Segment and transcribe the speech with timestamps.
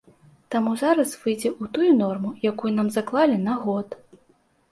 [0.53, 3.87] Таму зараз выйдзе ў тую норму, якую нам заклалі на год.